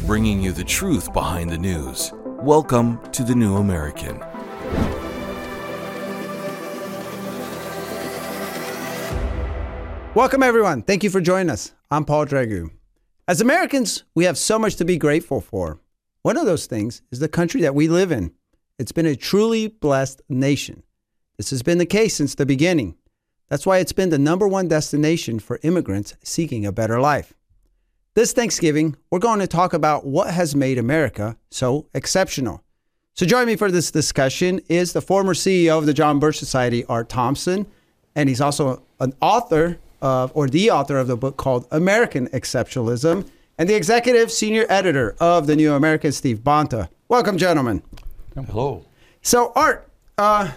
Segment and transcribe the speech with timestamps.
[0.00, 2.12] bringing you the truth behind the news.
[2.40, 4.18] Welcome to The New American.
[10.14, 10.82] Welcome, everyone.
[10.82, 11.72] Thank you for joining us.
[11.90, 12.70] I'm Paul Dragu.
[13.28, 15.80] As Americans, we have so much to be grateful for.
[16.22, 18.32] One of those things is the country that we live in.
[18.78, 20.82] It's been a truly blessed nation.
[21.36, 22.96] This has been the case since the beginning.
[23.48, 27.34] That's why it's been the number one destination for immigrants seeking a better life.
[28.14, 32.62] This Thanksgiving, we're going to talk about what has made America so exceptional.
[33.14, 36.84] So, join me for this discussion is the former CEO of the John Birch Society,
[36.90, 37.66] Art Thompson,
[38.14, 43.26] and he's also an author of, or the author of the book called American Exceptionalism,
[43.56, 46.90] and the executive senior editor of the New American, Steve Bonta.
[47.08, 47.82] Welcome, gentlemen.
[48.34, 48.84] Hello.
[49.22, 49.88] So, Art,
[50.18, 50.50] uh,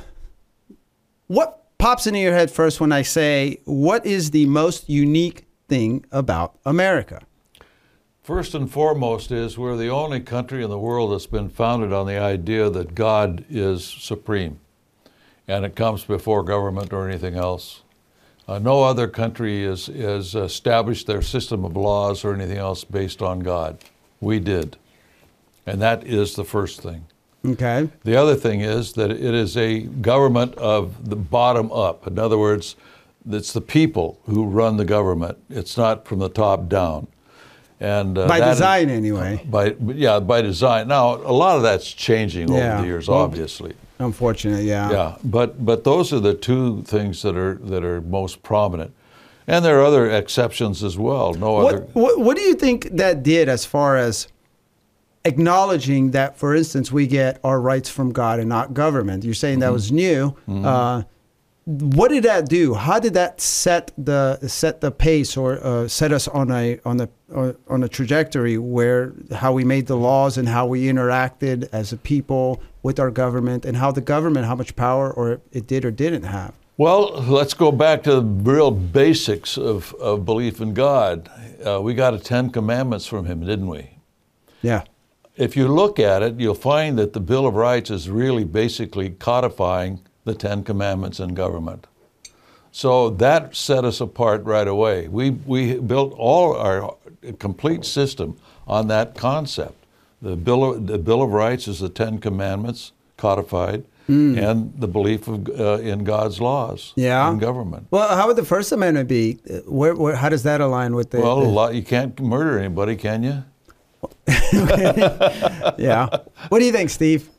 [1.27, 6.03] what pops into your head first when I say, what is the most unique thing
[6.11, 7.21] about America?
[8.25, 12.07] First and foremost is we're the only country in the world that's been founded on
[12.07, 14.59] the idea that God is supreme
[15.47, 17.83] and it comes before government or anything else.
[18.47, 23.21] Uh, no other country has, has established their system of laws or anything else based
[23.21, 23.77] on God.
[24.19, 24.75] We did.
[25.67, 27.05] And that is the first thing.
[27.45, 27.87] Okay.
[28.05, 32.07] The other thing is that it is a government of the bottom up.
[32.07, 32.75] In other words,
[33.29, 35.37] it's the people who run the government.
[35.47, 37.05] It's not from the top down.
[37.79, 39.41] And uh, by design, is, anyway.
[39.45, 40.87] By yeah, by design.
[40.87, 42.73] Now a lot of that's changing yeah.
[42.73, 43.73] over the years, obviously.
[43.99, 44.91] Unfortunately, yeah.
[44.91, 48.93] Yeah, but but those are the two things that are that are most prominent,
[49.47, 51.33] and there are other exceptions as well.
[51.33, 51.83] No what, other.
[51.93, 54.27] What, what do you think that did as far as
[55.25, 59.23] acknowledging that, for instance, we get our rights from God and not government?
[59.23, 59.73] You're saying that mm-hmm.
[59.73, 60.35] was new.
[60.47, 60.65] Mm-hmm.
[60.65, 61.03] Uh,
[61.65, 62.75] what did that do?
[62.75, 67.01] How did that set the set the pace or uh, set us on a on
[67.01, 71.67] a uh, on a trajectory where how we made the laws and how we interacted
[71.71, 75.65] as a people with our government and how the government how much power or it
[75.65, 76.53] did or didn't have?
[76.77, 81.29] Well, let's go back to the real basics of, of belief in God.
[81.65, 83.97] Uh, we got a Ten Commandments from Him, didn't we?
[84.61, 84.83] Yeah.
[85.37, 89.09] If you look at it, you'll find that the Bill of Rights is really basically
[89.09, 91.87] codifying the Ten Commandments in government.
[92.71, 95.07] So that set us apart right away.
[95.07, 96.97] We, we built all our
[97.39, 98.37] complete system
[98.67, 99.85] on that concept.
[100.21, 103.85] The Bill of, the Bill of Rights is the Ten Commandments codified.
[104.09, 104.51] Mm.
[104.51, 107.27] And the belief of, uh, in God's laws yeah.
[107.31, 107.87] in government.
[107.89, 109.39] Well, how would the First Amendment be?
[109.65, 111.21] Where, where, how does that align with the?
[111.21, 111.47] Well, the...
[111.47, 113.43] Lot, you can't murder anybody, can you?
[115.79, 116.07] yeah.
[116.49, 117.29] What do you think, Steve?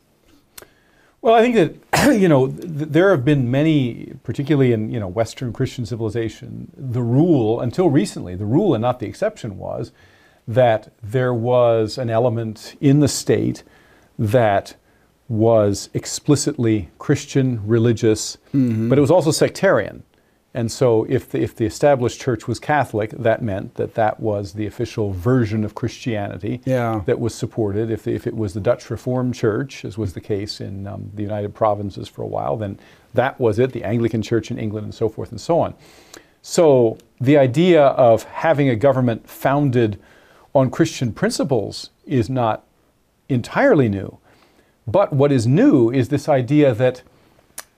[1.27, 1.57] Well, I think
[1.91, 6.71] that you know th- there have been many, particularly in you know Western Christian civilization,
[6.77, 9.91] the rule until recently, the rule and not the exception was
[10.47, 13.65] that there was an element in the state
[14.17, 14.77] that
[15.29, 18.89] was explicitly Christian, religious, mm-hmm.
[18.89, 20.05] but it was also sectarian.
[20.57, 24.55] And so, if the, if the established church was Catholic, that meant that that was
[24.55, 27.03] the official version of Christianity yeah.
[27.05, 27.91] that was supported.
[27.91, 31.23] If, if it was the Dutch Reformed Church, as was the case in um, the
[31.23, 32.79] United Provinces for a while, then
[33.13, 35.75] that was it, the Anglican Church in England, and so forth and so on.
[36.41, 40.01] So, the idea of having a government founded
[40.55, 42.65] on Christian principles is not
[43.29, 44.17] entirely new.
[44.87, 47.03] But what is new is this idea that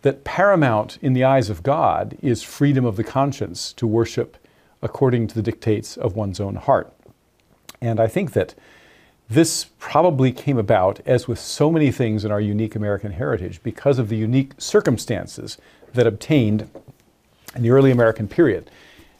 [0.03, 4.37] that paramount in the eyes of God is freedom of the conscience to worship
[4.81, 6.93] according to the dictates of one's own heart.
[7.81, 8.55] And I think that
[9.29, 13.99] this probably came about, as with so many things in our unique American heritage, because
[13.99, 15.59] of the unique circumstances
[15.93, 16.71] that obtained
[17.55, 18.71] in the early American period.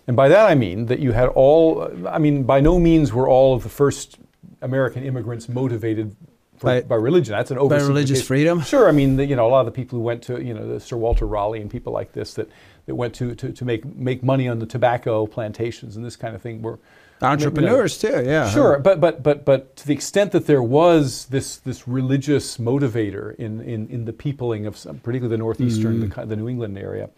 [0.07, 3.29] And by that I mean that you had all, I mean, by no means were
[3.29, 4.19] all of the first
[4.63, 6.17] American immigrants motivated
[6.61, 7.33] by, by, religion.
[7.33, 8.63] That's an over by religious freedom.
[8.63, 10.55] Sure, I mean, the, you know, a lot of the people who went to, you
[10.55, 12.49] know, Sir Walter Raleigh and people like this that,
[12.87, 16.35] that went to, to, to make make money on the tobacco plantations and this kind
[16.35, 16.79] of thing were
[17.23, 18.27] entrepreneurs you know, too.
[18.29, 22.59] Yeah, sure, but but but but to the extent that there was this this religious
[22.59, 26.15] motivator in in, in the peopling of some, particularly the northeastern, mm.
[26.15, 27.11] the, the New England area,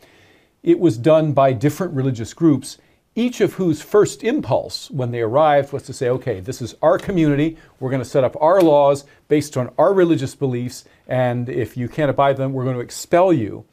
[0.62, 2.78] it was done by different religious groups
[3.14, 6.98] each of whose first impulse when they arrived was to say, okay, this is our
[6.98, 11.76] community, we're going to set up our laws based on our religious beliefs, and if
[11.76, 13.64] you can't abide them, we're going to expel you.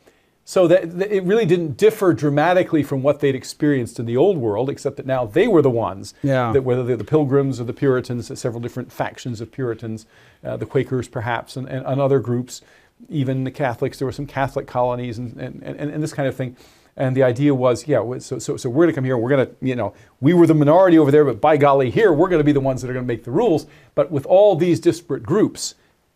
[0.44, 4.38] So that, that, it really didn't differ dramatically from what they'd experienced in the old
[4.38, 6.54] world, except that now they were the ones yeah.
[6.54, 10.06] that whether they're the Pilgrims or the Puritans, several different factions of Puritans,
[10.46, 12.62] uh, the Quakers perhaps, and, and, and, other groups,
[13.10, 14.00] even the Catholics.
[14.00, 16.56] There were some Catholic colonies and, and, and, and this kind of thing
[16.98, 19.46] And the idea was, yeah, so, so, so we're going to come here, we're going
[19.46, 22.40] to, you know, we were the minority over there, but by golly, here, we're going
[22.40, 23.68] to be the ones that are going to make the rules.
[23.94, 25.76] But with all these disparate groups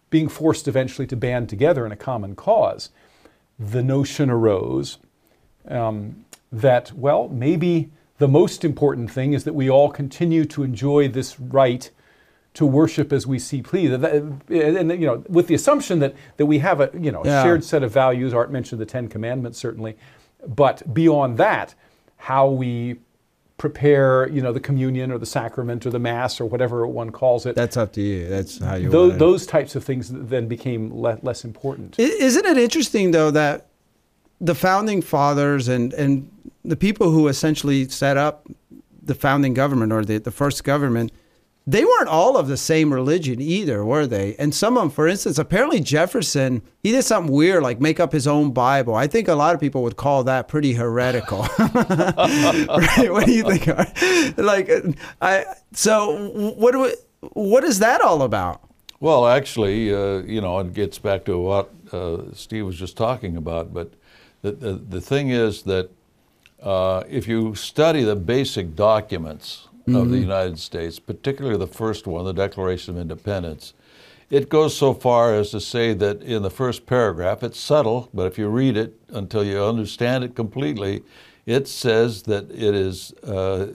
[0.10, 2.90] being forced eventually to band together in a common cause,
[3.60, 4.98] the notion arose
[5.68, 11.08] um, that, well, maybe the most important thing is that we all continue to enjoy
[11.08, 11.92] this right
[12.54, 13.92] to worship as we see please.
[13.92, 17.44] And, you know, with the assumption that, that we have a you know Yeah.
[17.44, 18.34] shared set of values.
[18.34, 19.96] Art mentioned the Ten Commandments certainly,
[20.48, 21.76] but beyond that,
[22.18, 22.98] how we
[23.58, 27.46] prepare you know the communion or the sacrament or the mass or whatever one calls
[27.46, 27.56] it.
[27.56, 28.28] That's up to you.
[28.28, 28.90] That's how you.
[28.90, 32.00] those, those types of things then became le- less important.
[32.00, 33.68] Isn't it interesting though that
[34.40, 36.28] the founding fathers and and
[36.66, 38.48] the people who essentially set up
[39.04, 41.12] the founding government or the, the first government,
[41.68, 44.36] they weren't all of the same religion either, were they?
[44.38, 48.12] And some of them, for instance, apparently Jefferson, he did something weird like make up
[48.12, 48.96] his own Bible.
[48.96, 51.42] I think a lot of people would call that pretty heretical.
[51.60, 53.08] right?
[53.10, 53.68] What do you think?
[54.38, 54.70] Like,
[55.22, 56.94] I so what do we,
[57.34, 58.62] what is that all about?
[59.00, 63.38] Well, actually, uh, you know, it gets back to what uh, Steve was just talking
[63.38, 63.74] about.
[63.74, 63.94] But
[64.42, 65.90] the, the, the thing is that
[66.62, 72.26] uh, if you study the basic documents of the United States, particularly the first one,
[72.26, 73.74] the Declaration of Independence,
[74.30, 78.28] it goes so far as to say that in the first paragraph, it's subtle, but
[78.28, 81.04] if you read it until you understand it completely,
[81.46, 83.68] it says that it is uh,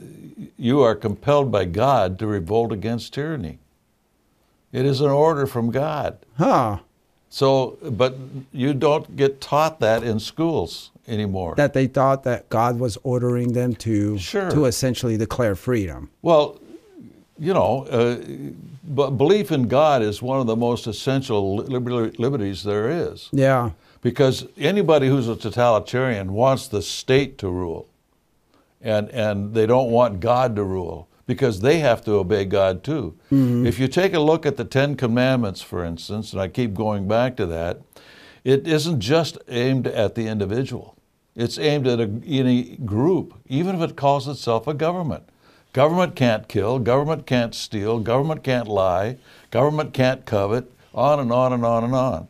[0.57, 3.59] you are compelled by God to revolt against tyranny.
[4.73, 6.19] It is an order from God.
[6.39, 6.79] Huh.
[7.37, 8.17] So, but
[8.51, 11.55] you don't get taught that in schools anymore.
[11.57, 14.51] that they thought that God was ordering them to Sure.
[14.51, 16.09] to essentially declare freedom.
[16.23, 16.57] well,
[17.39, 18.17] you know, uh,
[18.83, 23.29] but belief in God is one of the most essential liber- liberties there is.
[23.33, 23.73] Yeah.
[24.01, 27.85] Because anybody who's a totalitarian wants the state to rule,
[28.81, 33.17] and and they don't want God to rule because they have to obey God too.
[33.33, 33.67] Mm-hmm.
[33.67, 37.09] If you take a look at the Ten Commandments, for instance, and I keep going
[37.09, 37.81] back to that,
[38.45, 40.97] it isn't just aimed at the individual.
[41.35, 45.25] It's aimed at a, any group, even if it calls itself a government.
[45.73, 49.19] Government can't kill, government can't steal, government can't lie,
[49.51, 52.29] government can't covet, on and on and on and on.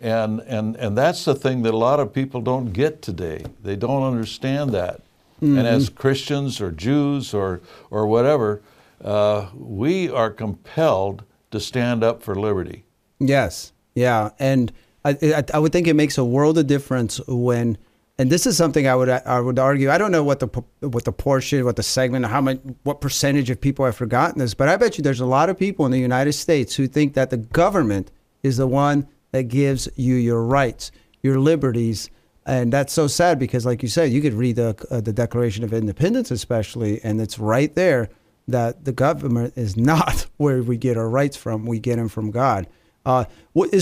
[0.00, 3.44] And, and, and that's the thing that a lot of people don't get today.
[3.62, 5.02] They don't understand that.
[5.40, 7.60] And as Christians or Jews or,
[7.90, 8.62] or whatever,
[9.04, 12.84] uh, we are compelled to stand up for liberty.
[13.18, 13.72] Yes.
[13.94, 14.30] Yeah.
[14.38, 14.72] And
[15.04, 17.78] I, I, I would think it makes a world of difference when,
[18.18, 19.90] and this is something I would I would argue.
[19.90, 20.48] I don't know what the
[20.80, 24.52] what the portion, what the segment, how much, what percentage of people have forgotten this,
[24.52, 27.14] but I bet you there's a lot of people in the United States who think
[27.14, 28.10] that the government
[28.42, 30.92] is the one that gives you your rights,
[31.22, 32.10] your liberties,
[32.46, 35.64] and that's so sad because, like you said, you could read the uh, the Declaration
[35.64, 38.08] of Independence, especially, and it's right there
[38.48, 41.66] that the government is not where we get our rights from.
[41.66, 42.66] We get them from God.
[43.06, 43.24] Uh,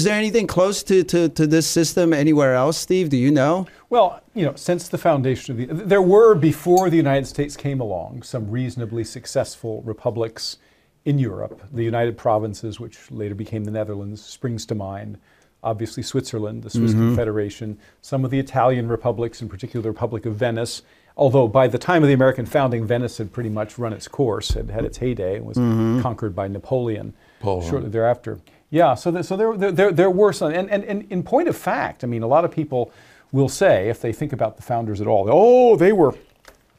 [0.04, 3.08] there anything close to, to, to this system anywhere else, Steve?
[3.08, 3.66] Do you know?
[3.90, 7.80] Well, you know, since the foundation of the, there were before the United States came
[7.80, 10.58] along some reasonably successful republics
[11.04, 11.60] in Europe.
[11.72, 15.18] The United Provinces, which later became the Netherlands, springs to mind.
[15.62, 17.08] Obviously, Switzerland, the Swiss mm-hmm.
[17.08, 20.82] Confederation, some of the Italian republics, in particular the Republic of Venice.
[21.16, 24.50] Although by the time of the American founding, Venice had pretty much run its course,
[24.50, 26.00] had had its heyday, and was mm-hmm.
[26.00, 27.68] conquered by Napoleon Poland.
[27.68, 28.38] shortly thereafter.
[28.70, 31.48] Yeah, so, there, so there, there, there, there were some, and, and, and in point
[31.48, 32.92] of fact, I mean, a lot of people
[33.32, 36.14] will say, if they think about the founders at all, oh, they were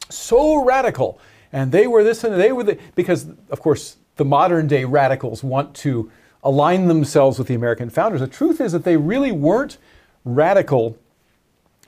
[0.09, 1.19] so radical,
[1.51, 5.43] and they were this and they were the, because, of course, the modern day radicals
[5.43, 6.11] want to
[6.43, 8.21] align themselves with the American founders.
[8.21, 9.77] The truth is that they really weren't
[10.23, 10.97] radical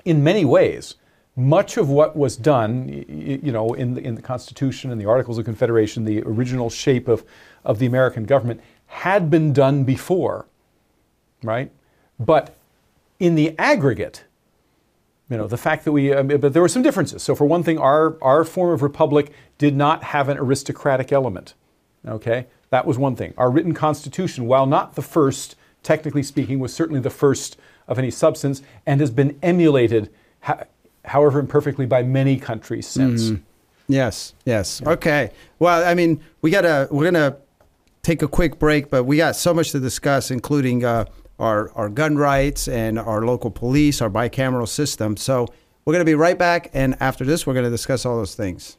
[0.06, 0.96] in many ways.
[1.36, 5.38] Much of what was done, you know, in the, in the Constitution and the Articles
[5.38, 7.24] of Confederation, the original shape of,
[7.64, 10.46] of the American government, had been done before,
[11.42, 11.72] right?
[12.20, 12.56] But
[13.20, 14.26] in the aggregate,
[15.30, 17.24] you know, the fact that we, mean, but there were some differences.
[17.24, 21.54] So, for one thing, our, our form of republic did not have an aristocratic element.
[22.06, 22.48] Okay?
[22.72, 23.34] That was one thing.
[23.38, 28.10] Our written constitution, while not the first, technically speaking, was certainly the first of any
[28.10, 30.10] substance and has been emulated,
[31.06, 33.34] however imperfectly, by many countries since.
[33.88, 34.82] Yes, yes.
[34.84, 35.32] Okay.
[35.60, 37.38] Well, I mean, we gotta we're gonna
[38.04, 41.06] take a quick break, but we got so much to discuss, including uh,
[41.40, 45.18] our our gun rights and our local police, our bicameral system.
[45.18, 45.48] So
[45.84, 48.78] we're gonna be right back, and after this, we're gonna discuss all those things.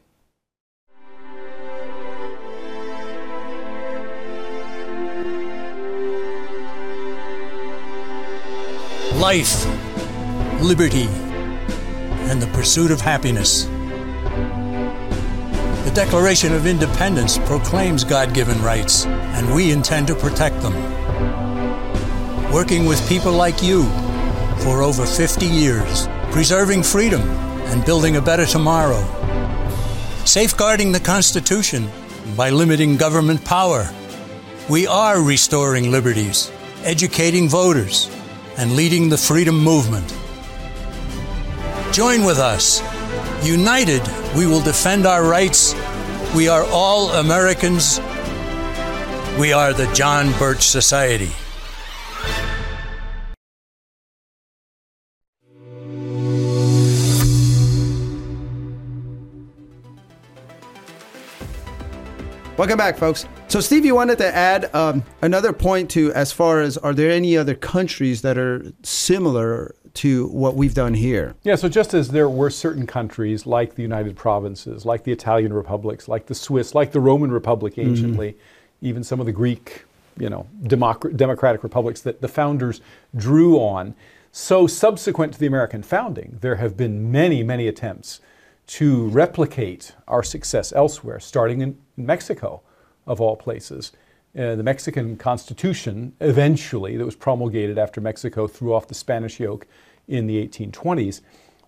[9.16, 9.66] Life,
[10.62, 11.07] liberty,
[12.28, 13.64] and the pursuit of happiness.
[15.85, 20.75] The Declaration of Independence proclaims God given rights, and we intend to protect them.
[22.52, 23.85] Working with people like you
[24.61, 27.21] for over 50 years, preserving freedom
[27.69, 29.02] and building a better tomorrow.
[30.25, 31.90] Safeguarding the Constitution
[32.37, 33.88] by limiting government power.
[34.71, 36.50] We are restoring liberties,
[36.85, 38.09] educating voters,
[38.59, 40.09] and leading the freedom movement.
[41.92, 42.80] Join with us.
[43.44, 44.02] United,
[44.37, 45.75] we will defend our rights.
[46.35, 48.00] We are all Americans.
[49.38, 51.30] We are the John Birch Society.
[62.62, 63.26] Welcome back, folks.
[63.49, 67.11] So, Steve, you wanted to add um, another point to as far as are there
[67.11, 71.35] any other countries that are similar to what we've done here?
[71.42, 75.52] Yeah, so just as there were certain countries like the United Provinces, like the Italian
[75.52, 78.87] republics, like the Swiss, like the Roman Republic anciently, mm-hmm.
[78.87, 79.85] even some of the Greek,
[80.16, 82.81] you know, democ- democratic republics that the founders
[83.16, 83.97] drew on.
[84.31, 88.21] So, subsequent to the American founding, there have been many, many attempts
[88.66, 92.62] to replicate our success elsewhere, starting in Mexico,
[93.07, 93.92] of all places.
[94.38, 99.66] Uh, the Mexican Constitution, eventually, that was promulgated after Mexico threw off the Spanish yoke
[100.09, 101.21] in the 1820s,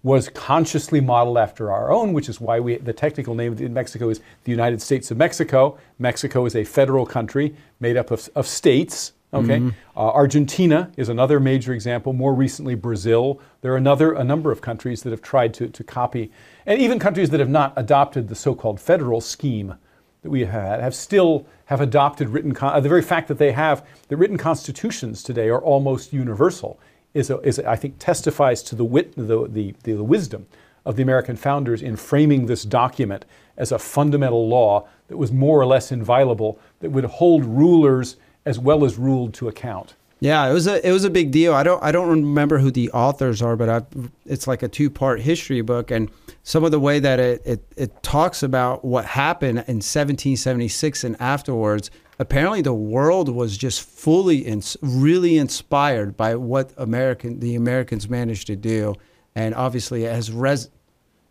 [0.02, 4.10] was consciously modeled after our own, which is why we, the technical name in Mexico
[4.10, 5.78] is the United States of Mexico.
[5.98, 9.13] Mexico is a federal country made up of, of states.
[9.34, 9.98] Okay, mm-hmm.
[9.98, 12.12] uh, Argentina is another major example.
[12.12, 13.40] More recently, Brazil.
[13.62, 16.30] There are another a number of countries that have tried to, to copy,
[16.66, 19.74] and even countries that have not adopted the so-called federal scheme
[20.22, 22.54] that we have had have still have adopted written.
[22.54, 26.78] Con- uh, the very fact that they have the written constitutions today are almost universal
[27.12, 30.46] is, a, is a, I think testifies to the, wit, the, the, the wisdom
[30.84, 33.24] of the American founders in framing this document
[33.56, 38.58] as a fundamental law that was more or less inviolable that would hold rulers as
[38.58, 39.94] well as ruled to account.
[40.20, 41.52] Yeah, it was a it was a big deal.
[41.52, 43.82] I don't I don't remember who the authors are, but I,
[44.24, 46.10] it's like a two part history book, and
[46.42, 51.20] some of the way that it, it it talks about what happened in 1776 and
[51.20, 51.90] afterwards.
[52.18, 58.46] Apparently, the world was just fully in, really inspired by what American the Americans managed
[58.46, 58.94] to do,
[59.34, 60.70] and obviously it has res,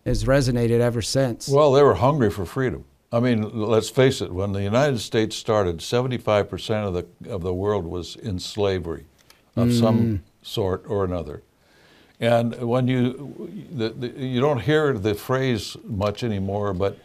[0.05, 1.48] has resonated ever since.
[1.48, 2.86] Well, they were hungry for freedom.
[3.13, 7.53] I mean, let's face it, when the United States started, 75% of the, of the
[7.53, 9.05] world was in slavery
[9.55, 9.79] of mm.
[9.79, 11.43] some sort or another.
[12.20, 16.98] And when you, the, the, you don't hear the phrase much anymore, but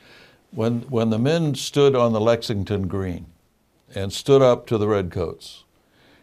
[0.50, 3.27] when, when the men stood on the Lexington Green
[3.95, 5.65] and stood up to the Redcoats,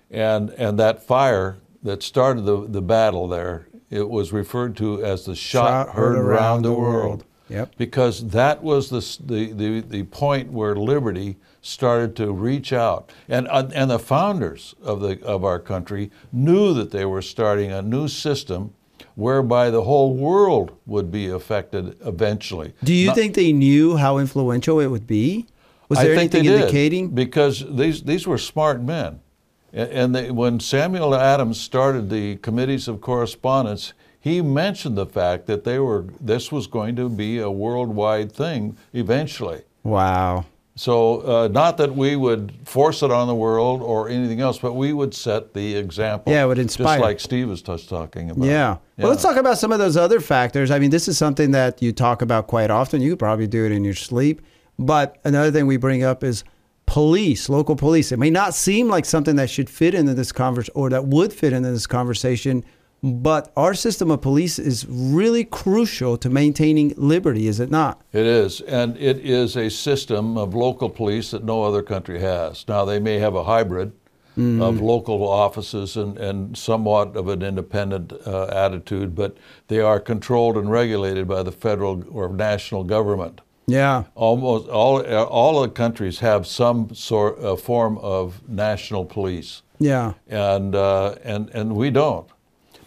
[0.10, 5.26] and, and that fire that started the, the battle there, it was referred to as
[5.26, 7.06] the shot, shot heard, around, the world.
[7.06, 7.24] world.
[7.50, 7.76] Yep.
[7.78, 13.12] Because that was the, the, the, the, point where liberty started to reach out.
[13.30, 17.72] And, uh, and the founders of, the, of our country knew that they were starting
[17.72, 18.74] a new system
[19.16, 22.74] whereby the whole world would be affected eventually.
[22.84, 25.46] Do you Not, think they knew how influential it would be?
[25.88, 27.10] Was there I anything indicating?
[27.10, 29.22] Because these, these were smart men.
[29.72, 33.94] And they, when Samuel Adams started the committees of correspondence,
[34.26, 38.76] he mentioned the fact that they were this was going to be a worldwide thing
[38.92, 39.62] eventually.
[39.84, 40.46] Wow.
[40.74, 44.74] So, uh, not that we would force it on the world or anything else, but
[44.74, 46.34] we would set the example.
[46.34, 46.98] Yeah, it would inspire.
[46.98, 48.46] Just like Steve was just talking about.
[48.46, 48.78] Yeah.
[48.98, 49.04] yeah.
[49.04, 50.72] Well, let's talk about some of those other factors.
[50.72, 53.02] I mean, this is something that you talk about quite often.
[53.02, 54.42] You could probably do it in your sleep.
[54.80, 56.44] But another thing we bring up is
[56.88, 58.12] police, local police.
[58.12, 61.32] It may not seem like something that should fit into this conversation or that would
[61.32, 62.66] fit into this conversation
[63.04, 68.02] but our system of police is really crucial to maintaining liberty, is it not?
[68.12, 68.62] It is.
[68.62, 72.68] And it is a system of local police that no other country has.
[72.68, 73.92] Now, they may have a hybrid
[74.38, 74.62] mm.
[74.62, 79.38] of local offices and, and somewhat of an independent uh, attitude, but
[79.68, 83.42] they are controlled and regulated by the federal or national government.
[83.68, 84.04] Yeah.
[84.14, 89.64] Almost all, all the countries have some sort of form of national police.
[89.80, 90.14] Yeah.
[90.28, 92.28] And, uh, and, and we don't.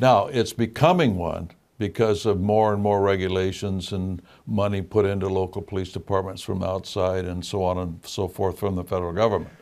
[0.01, 5.63] Now, it's becoming one because of more and more regulations and money put into local
[5.63, 9.55] police departments from outside and so on and so forth from the federal government.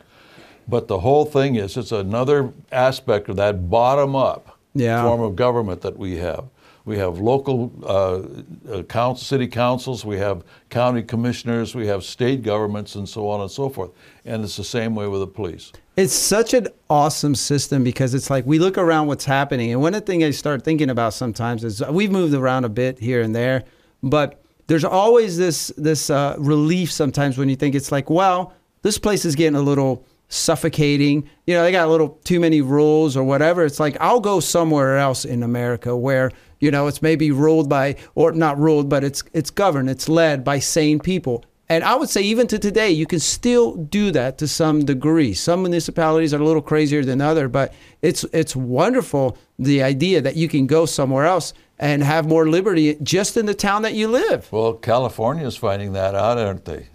[0.67, 5.03] But the whole thing is it's another aspect of that bottom up yeah.
[5.03, 6.45] form of government that we have.
[6.87, 12.43] We have local uh, uh, council, city councils, we have county commissioners, we have state
[12.43, 13.91] governments, and so on and so forth.
[14.23, 15.73] And it's the same way with the police.
[15.97, 19.73] It's such an awesome system because it's like we look around what's happening.
[19.73, 22.69] And one of the things I start thinking about sometimes is we've moved around a
[22.69, 23.65] bit here and there,
[24.01, 28.97] but there's always this this uh, relief sometimes when you think it's like, well, this
[28.97, 31.29] place is getting a little suffocating.
[31.45, 33.65] You know, they got a little too many rules or whatever.
[33.65, 37.95] It's like I'll go somewhere else in America where you know it's maybe ruled by
[38.15, 41.43] or not ruled, but it's it's governed, it's led by sane people.
[41.69, 45.33] And I would say even to today, you can still do that to some degree.
[45.33, 50.37] Some municipalities are a little crazier than other, but it's it's wonderful the idea that
[50.37, 54.07] you can go somewhere else and have more liberty just in the town that you
[54.07, 54.51] live.
[54.51, 56.87] Well, California is finding that out, aren't they?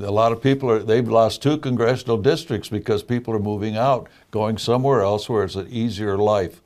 [0.00, 4.08] A lot of people are, they've lost two congressional districts because people are moving out,
[4.30, 6.60] going somewhere else where it's an easier life,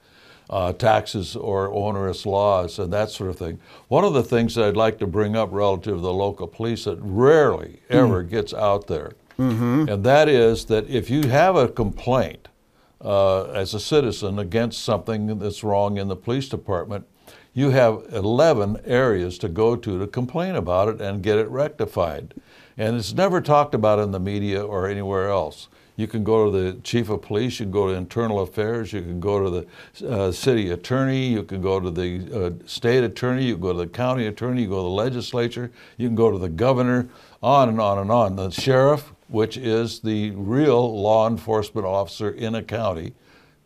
[0.50, 3.58] uh, taxes or onerous laws and that sort of thing.
[3.88, 6.84] One of the things that I'd like to bring up relative to the local police
[6.84, 9.12] that rarely ever gets out there,
[9.88, 12.48] and that is that if you have a complaint
[13.00, 17.06] uh, as a citizen against something that's wrong in the police department,
[17.54, 22.34] you have 11 areas to go to to complain about it and get it rectified.
[22.78, 25.68] And it's never talked about in the media or anywhere else.
[25.96, 29.02] You can go to the chief of police, you can go to internal affairs, you
[29.02, 29.66] can go to
[30.00, 33.72] the uh, city attorney, you can go to the uh, state attorney, you can go
[33.72, 37.08] to the county attorney, you go to the legislature, you can go to the governor,
[37.42, 38.36] on and on and on.
[38.36, 43.14] The sheriff, which is the real law enforcement officer in a county,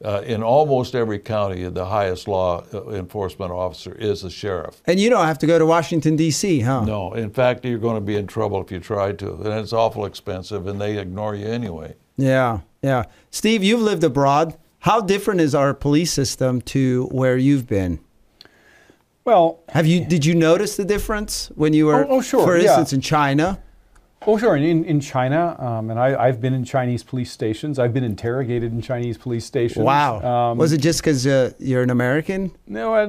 [0.04, 4.82] uh, in almost every county, the highest law uh, enforcement officer is the sheriff.
[4.86, 6.84] And you don't have to go to Washington D.C., huh?
[6.84, 9.72] No, in fact, you're going to be in trouble if you try to, and it's
[9.72, 11.94] awful expensive, and they ignore you anyway.
[12.16, 13.04] Yeah, yeah.
[13.30, 14.56] Steve, you've lived abroad.
[14.80, 18.00] How different is our police system to where you've been?
[19.24, 22.56] Well, Have you did you notice the difference when you were, Oh, oh, sure, for
[22.56, 22.68] yeah.
[22.68, 23.60] instance, in China?
[24.24, 24.56] Oh, sure.
[24.56, 27.78] In, in China, um, and I, I've been in Chinese police stations.
[27.78, 29.84] I've been interrogated in Chinese police stations.
[29.84, 30.20] Wow.
[30.22, 32.52] Um, was it just because uh, you're an American?
[32.66, 33.06] No, I,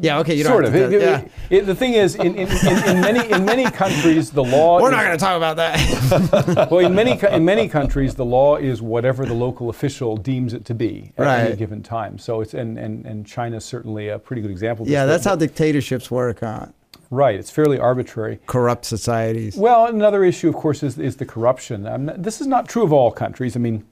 [0.00, 0.18] Yeah.
[0.20, 0.34] Okay.
[0.34, 0.90] You don't sort have of.
[0.90, 1.58] to It- it- yeah.
[1.58, 4.80] it- the thing is, in, in, in, in many in many countries, the law.
[4.80, 6.68] We're is, not going to talk about that.
[6.70, 10.64] well, in many in many countries, the law is whatever the local official deems it
[10.66, 12.18] to be at any given time.
[12.18, 14.88] So it's and and and China's certainly a pretty good example.
[14.88, 16.40] yeah, that's how dictatorships work.
[16.40, 16.66] Huh?
[17.10, 17.34] Right.
[17.34, 18.38] It's fairly arbitrary.
[18.46, 19.56] Corrupt societies.
[19.56, 21.84] Well, another issue, of course, is, is the corruption.
[21.86, 23.56] Um, this is not true of all countries.
[23.56, 23.84] I mean,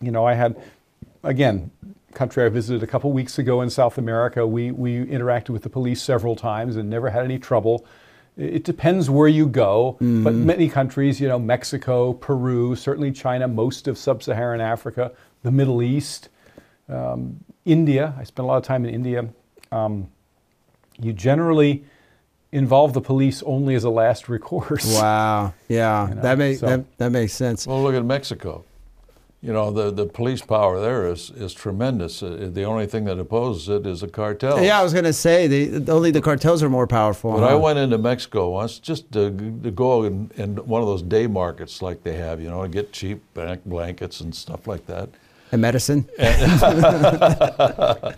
[0.00, 0.56] you know, I had,
[1.22, 1.70] again,
[2.14, 4.46] country I visited a couple weeks ago in South America.
[4.46, 7.84] We, we interacted with the police several times and never had any trouble.
[8.36, 13.46] It it depends where you go, but many countries, you know, Mexico, Peru, certainly China,
[13.46, 16.28] most of sub Saharan Africa, the Middle East,
[16.88, 18.12] um, India.
[18.18, 19.28] I spent a lot of time in India.
[19.70, 20.08] Um,
[21.00, 21.84] you generally
[22.52, 24.94] involve the police only as a last recourse.
[25.00, 25.54] Wow.
[25.68, 26.08] Yeah.
[26.08, 27.66] You know, that makes so- that, that makes sense.
[27.66, 28.64] Well, look at Mexico.
[29.44, 32.22] You know, the, the police power there is, is tremendous.
[32.22, 34.62] Uh, The only thing that opposes it is the cartels.
[34.62, 37.32] Yeah, I was going to say the, only the cartels are more powerful.
[37.32, 37.48] But huh?
[37.48, 39.30] I went into Mexico once just to,
[39.62, 42.70] to go in, in one of those day markets like they have, you know, to
[42.70, 45.10] get cheap blank- blankets and stuff like that.
[45.54, 46.06] And medicine.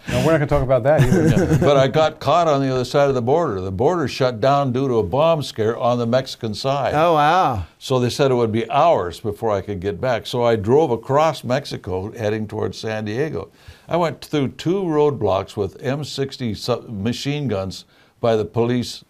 [0.09, 1.59] No, we're not going to talk about that either.
[1.59, 3.61] but I got caught on the other side of the border.
[3.61, 6.95] The border shut down due to a bomb scare on the Mexican side.
[6.95, 7.67] Oh wow.
[7.79, 10.27] So they said it would be hours before I could get back.
[10.27, 13.51] So I drove across Mexico heading towards San Diego.
[13.89, 17.85] I went through two roadblocks with M60 machine guns
[18.21, 19.05] by the police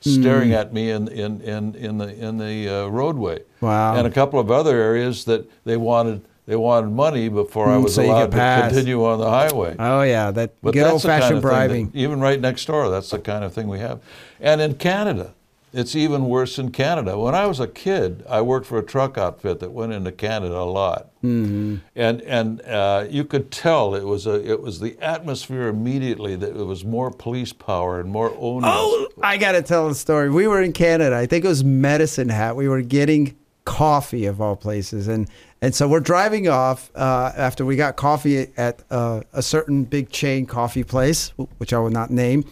[0.00, 3.42] staring at me in, in, in, in the, in the uh, roadway.
[3.60, 3.96] Wow.
[3.96, 7.84] And a couple of other areas that they wanted, they wanted money before I Mm,
[7.84, 9.76] was so allowed to continue on the highway.
[9.78, 11.90] Oh yeah, that But good that's old the kind fashioned of thing that- bribing.
[11.94, 14.00] even right next door, that's the kind of thing we have.
[14.40, 15.34] And in Canada,
[15.72, 17.16] it's even worse in Canada.
[17.16, 20.56] When I was a kid, I worked for a truck outfit that went into Canada
[20.56, 21.76] a lot, mm-hmm.
[21.94, 26.50] and and uh, you could tell it was a it was the atmosphere immediately that
[26.56, 28.74] it was more police power and more onerous.
[28.76, 30.28] Oh, I got to tell a story.
[30.30, 31.14] We were in Canada.
[31.16, 32.56] I think it was Medicine Hat.
[32.56, 35.28] We were getting coffee of all places, and
[35.62, 40.10] and so we're driving off uh, after we got coffee at uh, a certain big
[40.10, 42.44] chain coffee place, which I will not name.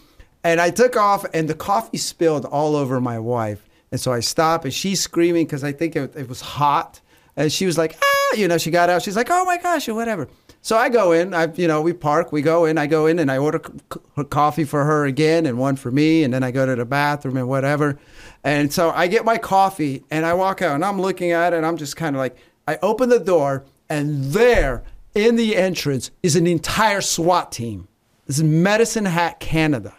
[0.45, 3.65] And I took off, and the coffee spilled all over my wife.
[3.91, 7.01] And so I stop, and she's screaming because I think it, it was hot.
[7.37, 9.03] And she was like, ah, you know, she got out.
[9.03, 10.29] She's like, oh my gosh, or whatever.
[10.69, 13.19] So I go in, I, you know, we park, we go in, I go in
[13.21, 16.25] and I order c- coffee for her again and one for me.
[16.25, 17.99] And then I go to the bathroom and whatever.
[18.45, 21.57] And so I get my coffee and I walk out and I'm looking at it
[21.57, 26.11] and I'm just kind of like, I open the door and there in the entrance
[26.23, 27.89] is an entire SWAT team.
[28.27, 29.95] This is Medicine Hat, Canada.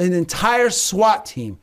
[0.00, 1.60] an entire SWAT team.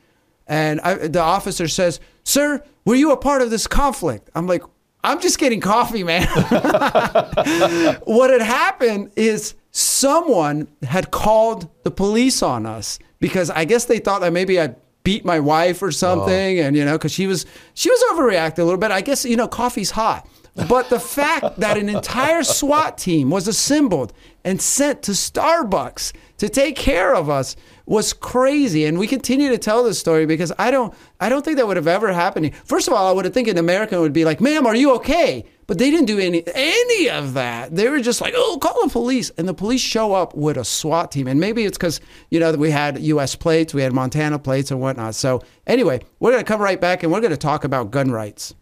[0.47, 4.29] And I, the officer says, Sir, were you a part of this conflict?
[4.33, 4.63] I'm like,
[5.07, 6.27] I'm just getting coffee, man.
[8.03, 13.99] what had happened is someone had called the police on us because I guess they
[13.99, 16.63] thought that maybe I beat my wife or something, oh.
[16.63, 18.91] and you know, because she was she was overreacting a little bit.
[18.91, 20.27] I guess you know, coffee's hot.
[20.67, 24.11] But the fact that an entire SWAT team was assembled
[24.43, 27.55] and sent to Starbucks to take care of us
[27.87, 28.85] was crazy.
[28.85, 31.77] And we continue to tell this story because I don't I don't think that would
[31.77, 32.53] have ever happened.
[32.65, 34.93] First of all, I would have think an American would be like, ma'am, are you
[34.95, 35.45] okay?
[35.65, 37.75] But they didn't do any any of that.
[37.75, 39.31] They were just like, oh, call the police.
[39.31, 41.27] And the police show up with a SWAT team.
[41.27, 44.79] And maybe it's because, you know, we had US plates, we had Montana plates and
[44.79, 45.15] whatnot.
[45.15, 48.53] So anyway, we're gonna come right back and we're gonna talk about gun rights.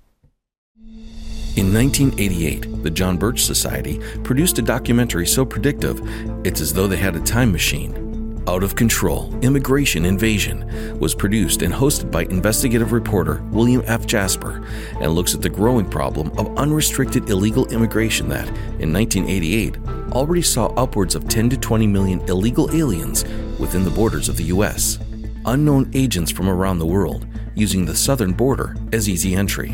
[1.55, 6.01] In 1988, the John Birch Society produced a documentary so predictive,
[6.45, 8.04] it's as though they had a time machine.
[8.47, 14.05] Out of Control Immigration Invasion was produced and hosted by investigative reporter William F.
[14.05, 14.63] Jasper
[15.01, 18.47] and looks at the growing problem of unrestricted illegal immigration that,
[18.79, 19.77] in 1988,
[20.11, 23.23] already saw upwards of 10 to 20 million illegal aliens
[23.59, 24.99] within the borders of the U.S.
[25.45, 29.73] Unknown agents from around the world using the southern border as easy entry.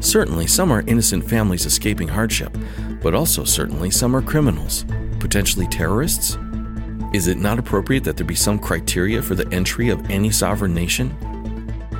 [0.00, 2.56] Certainly, some are innocent families escaping hardship,
[3.00, 4.84] but also certainly some are criminals,
[5.20, 6.36] potentially terrorists.
[7.12, 10.72] Is it not appropriate that there be some criteria for the entry of any sovereign
[10.72, 11.10] nation?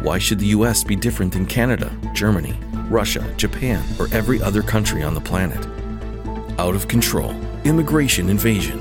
[0.01, 5.03] Why should the US be different than Canada, Germany, Russia, Japan, or every other country
[5.03, 5.67] on the planet?
[6.59, 7.33] Out of control,
[7.65, 8.81] immigration invasion.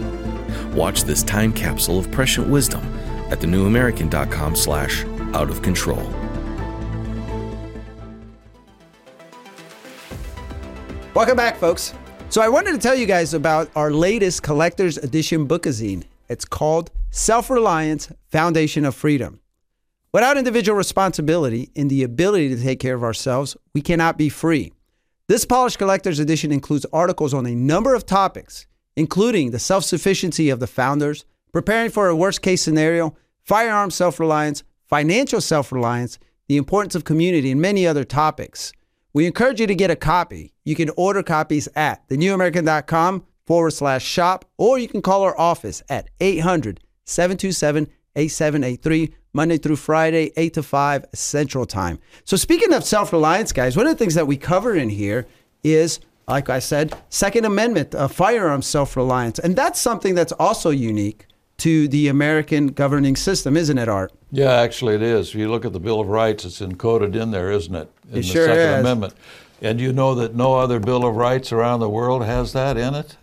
[0.74, 2.82] Watch this time capsule of prescient wisdom
[3.30, 6.10] at thenewamerican.com slash out of control.
[11.14, 11.94] Welcome back, folks.
[12.30, 16.06] So I wanted to tell you guys about our latest collector's edition bookazine.
[16.32, 19.42] It's called Self-Reliance Foundation of Freedom.
[20.14, 24.72] Without individual responsibility and the ability to take care of ourselves, we cannot be free.
[25.28, 28.66] This polished collector's edition includes articles on a number of topics,
[28.96, 33.14] including the self-sufficiency of the founders, preparing for a worst-case scenario,
[33.44, 36.18] firearm self-reliance, financial self-reliance,
[36.48, 38.72] the importance of community, and many other topics.
[39.12, 40.54] We encourage you to get a copy.
[40.64, 45.84] You can order copies at thenewamerican.com forward slash shop, or you can call our office
[45.90, 47.86] at 800 727
[48.16, 52.00] 8783, Monday through Friday, 8 to 5 Central Time.
[52.24, 55.28] So, speaking of self reliance, guys, one of the things that we cover in here
[55.66, 59.38] is, like I said, Second Amendment, uh, firearm self reliance.
[59.38, 64.14] And that's something that's also unique to the American governing system, isn't it, Art?
[64.32, 65.28] Yeah, actually, it is.
[65.28, 67.92] If you look at the Bill of Rights, it's encoded in there, isn't it?
[68.12, 68.80] In It the sure Second is.
[68.80, 69.14] Amendment.
[69.62, 72.94] And you know that no other Bill of Rights around the world has that in
[72.94, 73.18] it?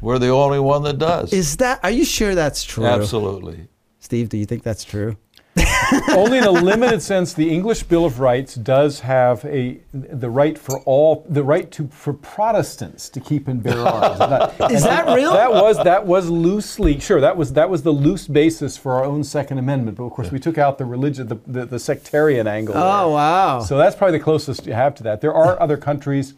[0.00, 1.32] We're the only one that does.
[1.32, 2.86] Is that, are you sure that's true?
[2.86, 3.68] Absolutely.
[3.98, 5.16] Steve, do you think that's true?
[6.10, 10.56] Only in a limited sense, the English Bill of Rights does have a the right
[10.56, 14.20] for all the right to for Protestants to keep and bear arms.
[14.20, 15.32] And that- Is that real?
[15.32, 17.20] That was that was loosely sure.
[17.20, 19.96] That was that was the loose basis for our own Second Amendment.
[19.98, 22.76] But of course, we took out the religion, the, the, the sectarian angle.
[22.76, 23.14] Oh, there.
[23.14, 23.60] wow.
[23.60, 25.20] So that's probably the closest you have to that.
[25.20, 26.34] There are other countries.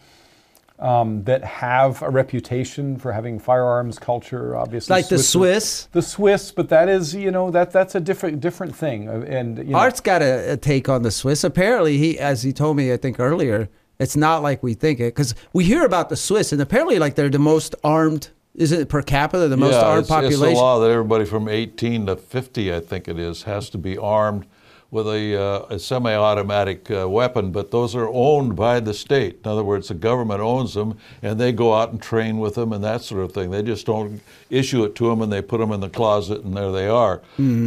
[0.83, 5.87] Um, that have a reputation for having firearms culture, obviously, Like the Swiss?
[5.93, 9.09] the Swiss, but that is, you know, that that's a different different thing.
[9.09, 11.45] Uh, And you know, Art's got a, a take on the Swiss.
[11.45, 13.69] Apparently, he, as he told me, I think earlier,
[14.01, 17.15] it's not like we think it because we hear about the Swiss, and apparently, like
[17.15, 18.31] they're the most armed.
[18.57, 20.43] Is it per capita the most yeah, armed it's, population?
[20.43, 23.79] It's the law that everybody from 18 to 50, I think it is, has to
[23.79, 24.47] be armed
[24.93, 29.39] with a, uh, a semi-automatic uh, weapon, but those are owned by the state.
[29.43, 32.75] In other words, the government owns them, and they go out and train with them
[32.75, 33.51] and that sort of thing.
[33.51, 36.55] They just don't issue it to them, and they put them in the closet, and
[36.55, 37.23] there they are.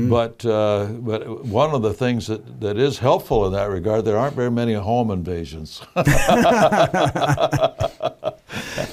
[0.07, 4.17] But uh, but one of the things that, that is helpful in that regard, there
[4.17, 5.81] aren't very many home invasions.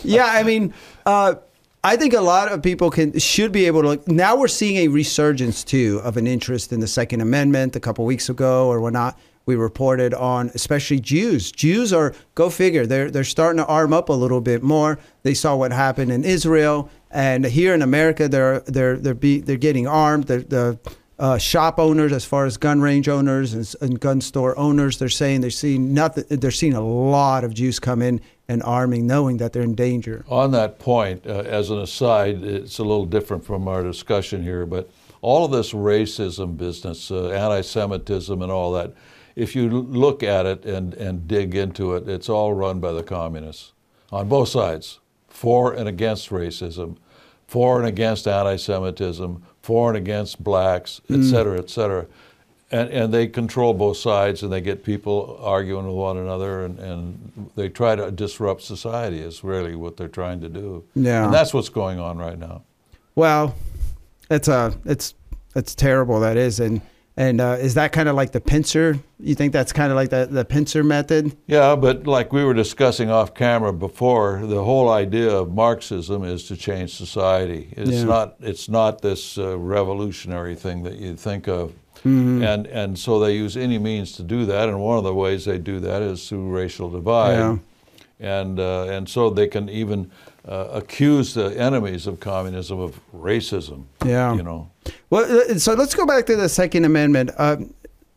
[0.03, 0.73] yeah, I mean,
[1.05, 1.35] uh,
[1.85, 4.13] I think a lot of people can should be able to.
[4.13, 7.75] Now we're seeing a resurgence too of an interest in the Second Amendment.
[7.75, 11.51] A couple weeks ago or whatnot, we reported on especially Jews.
[11.51, 12.87] Jews are go figure.
[12.87, 15.01] They're they're starting to arm up a little bit more.
[15.25, 19.57] They saw what happened in Israel, and here in America, they're they're they're be, they're
[19.57, 20.29] getting armed.
[20.29, 20.79] The
[21.19, 25.09] uh, shop owners, as far as gun range owners and, and gun store owners, they're
[25.09, 26.25] saying they're seeing nothing.
[26.29, 30.25] They're seeing a lot of Jews come in and arming, knowing that they're in danger.
[30.29, 34.67] On that point, uh, as an aside, it's a little different from our discussion here,
[34.67, 38.93] but all of this racism business, uh, anti Semitism, and all that,
[39.37, 43.03] if you look at it and, and dig into it, it's all run by the
[43.03, 43.73] communists
[44.11, 46.97] on both sides, for and against racism.
[47.47, 52.07] for and against anti-Semitism, for and against blacks, et cetera, et cetera.
[52.73, 56.79] And, and they control both sides and they get people arguing with one another and,
[56.79, 60.83] and they try to disrupt society is really what they're trying to do.
[60.95, 61.27] Yeah.
[61.27, 62.63] And that's what's going on right now.
[63.15, 63.55] Well,
[64.31, 65.15] it's uh, it's
[65.55, 66.21] it's terrible.
[66.21, 66.81] That is, and
[67.19, 68.99] and uh, is that kind of like the pincer?
[69.21, 71.37] You think that's kind of like the the pincer method?
[71.47, 76.45] Yeah, but like we were discussing off camera before, the whole idea of Marxism is
[76.49, 77.69] to change society.
[77.77, 78.05] It's Yeah.
[78.05, 81.75] not it's not this uh, revolutionary thing that you think of.
[82.05, 82.43] Mm-hmm.
[82.43, 85.45] And and so they use any means to do that, and one of the ways
[85.45, 87.35] they do that is through racial divide.
[87.35, 87.59] Yeah.
[88.19, 90.11] And uh, and so they can even
[90.47, 93.85] uh, accuse the enemies of communism of racism.
[94.05, 94.35] Yeah.
[94.35, 94.71] You know.
[95.11, 97.31] Well, uh, so let's go back to the Second Amendment.
[97.39, 97.75] Um,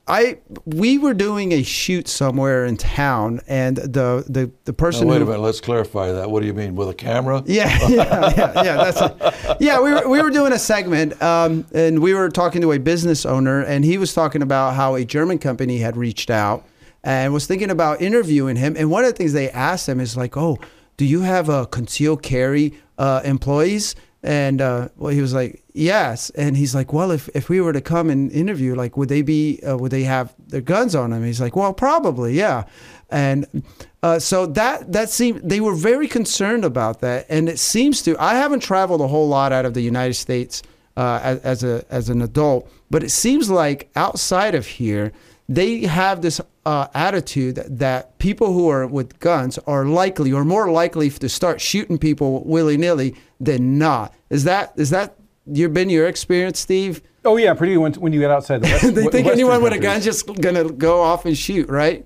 [0.08, 5.08] I we were doing a shoot somewhere in town, and the the the Now, person
[5.08, 5.42] wait who a minute.
[5.42, 6.30] Let's clarify that.
[6.30, 7.42] What do you mean with a camera?
[7.48, 8.78] Yeah, yeah, yeah, yeah.
[8.92, 9.58] That's it.
[9.60, 9.82] yeah.
[9.82, 13.26] We were we were doing a segment, um, and we were talking to a business
[13.26, 16.66] owner, and he was talking about how a German company had reached out
[17.04, 18.76] and was thinking about interviewing him.
[18.78, 20.60] And one of the things they asked him is like, "Oh,
[20.98, 26.32] do you have a concealed carry uh, employees?" And uh, well, he was like, "Yes."
[26.32, 29.22] And he's like, "Well, if, if we were to come and interview, like, would they
[29.22, 32.64] be uh, would they have their guns on them?" He's like, "Well, probably, yeah."
[33.12, 33.64] And
[34.02, 38.18] uh, so that that seemed they were very concerned about that, and it seems to.
[38.20, 40.64] I haven't traveled a whole lot out of the United States
[40.98, 45.12] uh, as, as a as an adult, but it seems like outside of here,
[45.48, 50.44] they have this uh, attitude that, that people who are with guns are likely or
[50.44, 54.14] more likely to start shooting people willy nilly than not.
[54.30, 57.02] Is that is that your been your experience, Steve?
[57.24, 59.74] Oh yeah, pretty when, when you get outside the West, they think Western anyone with
[59.74, 62.06] a gun's just gonna go off and shoot, right?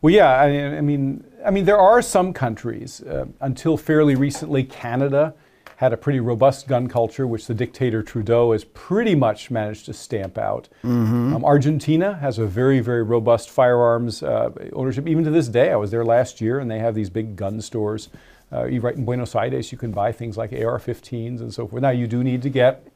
[0.00, 3.02] Well, yeah, I, I mean, I mean, there are some countries.
[3.02, 5.34] Uh, until fairly recently, Canada
[5.76, 9.92] had a pretty robust gun culture, which the dictator Trudeau has pretty much managed to
[9.92, 10.68] stamp out.
[10.84, 15.08] Um, Argentina has a very, very robust firearms uh, ownership.
[15.08, 17.60] Even to this day, I was there last year, and they have these big gun
[17.60, 18.10] stores.
[18.52, 21.82] Uh, you right in Buenos Aires, you can buy things like AR-15s and so forth.
[21.82, 22.86] Now, you do need to get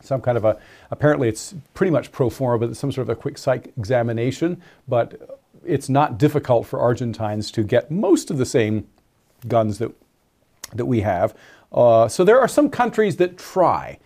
[0.00, 0.56] some kind of a
[0.90, 5.40] apparently it's pretty much pro forma but some sort of a quick psych examination but
[5.64, 8.86] it's not difficult for argentines to get most of the same
[9.48, 9.92] guns that
[10.72, 11.34] that we have
[11.72, 13.98] uh, so there are some countries that try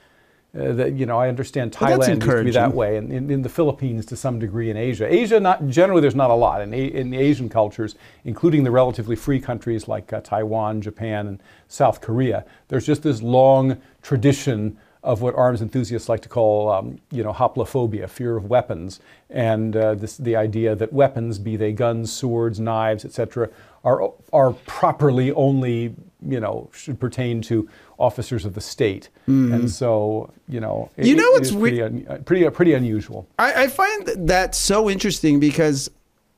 [0.58, 3.30] uh, that you know I understand Well, Thailand used to be that way and in,
[3.30, 5.12] in the Philippines to some degree in Asia.
[5.12, 8.70] Asia not generally there's not a lot in, A- in the Asian cultures including the
[8.70, 12.44] relatively free countries like uh, Taiwan Japan and South Korea.
[12.68, 17.32] There's just this long tradition of what arms enthusiasts like to call, um, you know,
[17.32, 22.58] hoplophobia, fear of weapons, and uh, this, the idea that weapons, be they guns, swords,
[22.58, 23.50] knives, etc.,
[23.84, 25.94] are are properly only,
[26.26, 31.06] you know, should pertain to officers of the state, and so, you know, it-.
[31.06, 33.28] You know it what's is we- pretty, un- uh, pretty, uh, pretty unusual.
[33.38, 35.90] I, I find that so interesting because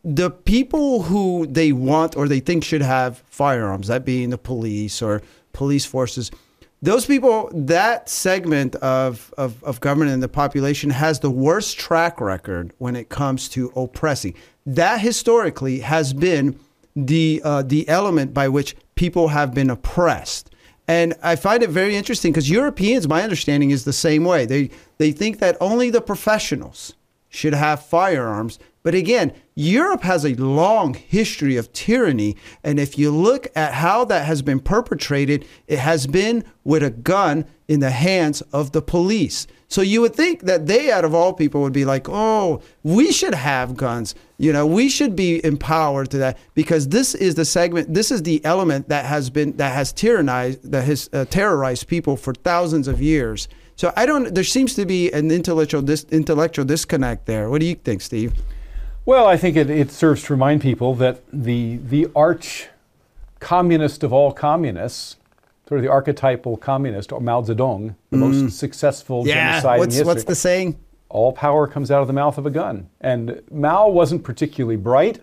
[0.02, 5.00] the people who they want or they think should have firearms, that being the police
[5.00, 6.30] or police forces,
[6.82, 12.20] those people, that segment of, of, of government and the population has the worst track
[12.20, 14.34] record when it comes to oppressing.
[14.66, 16.58] That historically has been
[16.94, 20.50] the uh, the element by which people have been oppressed.
[20.88, 24.46] And I find it very interesting because Europeans, my understanding is the same way.
[24.46, 26.94] They they think that only the professionals
[27.28, 28.58] should have firearms.
[28.86, 32.36] But again, Europe has a long history of tyranny.
[32.62, 36.90] And if you look at how that has been perpetrated, it has been with a
[36.90, 39.48] gun in the hands of the police.
[39.66, 43.10] So you would think that they, out of all people, would be like, oh, we
[43.10, 44.14] should have guns.
[44.38, 48.22] You know, we should be empowered to that because this is the segment, this is
[48.22, 52.86] the element that has been, that has tyrannized, that has uh, terrorized people for thousands
[52.86, 53.48] of years.
[53.74, 57.50] So I don't, there seems to be an intellectual, dis, intellectual disconnect there.
[57.50, 58.32] What do you think, Steve?
[59.06, 62.68] Well, I think it, it serves to remind people that the the arch
[63.38, 65.16] communist of all communists,
[65.68, 69.78] sort of the archetypal communist, or Mao Zedong, the most successful genocide Mm.
[69.78, 70.06] What's, in history.
[70.06, 70.78] what's the saying?
[71.08, 72.88] all power comes out of the mouth of a gun.
[73.00, 75.20] And Mao wasn't particularly bright,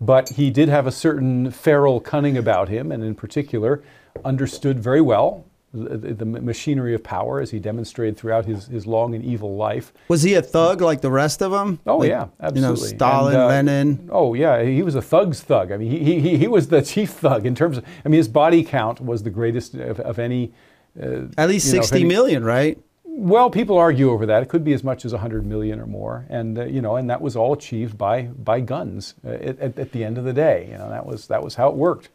[0.00, 3.82] but he did have a certain feral cunning about him, and in particular,
[4.24, 9.24] understood very well the, machinery of power as he demonstrated throughout his, his long and
[9.24, 9.92] evil life.
[10.08, 11.78] Was he a thug like the rest of them?
[11.86, 12.60] Oh Like, yeah, absolutely.
[12.60, 14.08] You know, Stalin, And, uh, Lenin.
[14.10, 15.70] Oh yeah, he was a thug's thug.
[15.70, 17.84] I mean, he, he, he was the chief thug in terms of.
[18.04, 20.52] I mean, his body count was the greatest of, of any.
[21.00, 22.78] Uh, At least you know, any- million, right?
[23.04, 24.42] well, people argue over that.
[24.42, 27.10] It could be as much as 100 million or more, and uh, you know, and
[27.10, 29.14] that was all achieved by by guns.
[29.24, 31.54] Uh, at, at, at the end of the day, you know, that was that was
[31.56, 32.08] how it worked.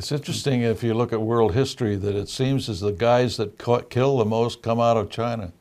[0.00, 3.58] It's interesting if you look at world history that it seems as the guys that
[3.58, 5.52] ca- kill the most come out of China.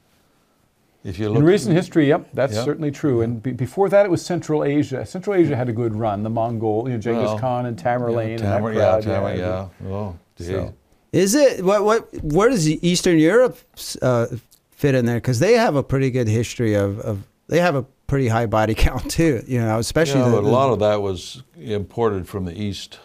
[1.03, 2.63] If you look In recent history, yep, that's Yep.
[2.63, 3.19] certainly true.
[3.21, 5.05] And be, before that, it was Central Asia.
[5.05, 6.23] Central Asia had a good run.
[6.23, 8.35] The Mongol, you know, Genghis Well, Khan and Tamerlane.
[8.37, 9.67] and that Tamer, yeah, crowd, Tamer, yeah.
[9.89, 10.43] Oh, gee.
[10.45, 10.73] So-
[11.11, 13.57] Is it what what where does Eastern Europe
[14.01, 14.27] uh,
[14.71, 15.17] fit in there?
[15.17, 18.73] Because they have a pretty good history of, of they have a pretty high body
[18.73, 19.43] count too.
[19.45, 22.99] You know, especially yeah, the, but a lot of that was imported from the east